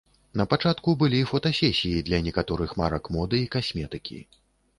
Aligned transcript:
Напачатку 0.39 0.93
былі 1.03 1.19
фотасесіі 1.31 1.99
для 2.07 2.21
некаторых 2.29 2.75
марак 2.81 3.11
моды 3.19 3.45
і 3.45 3.51
касметыкі. 3.59 4.19